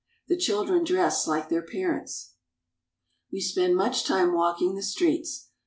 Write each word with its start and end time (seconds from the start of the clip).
The 0.29 0.35
children 0.35 0.83
dress 0.83 1.27
like 1.27 1.49
their 1.49 1.61
parents. 1.61 2.31
We 3.31 3.39
spend 3.39 3.75
much 3.75 4.03
time 4.03 4.33
walking 4.33 4.73
the 4.73 4.81
streets. 4.81 5.49